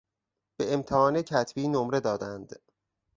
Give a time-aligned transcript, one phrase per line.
[0.57, 2.47] به امتحان کتبی نمره دادن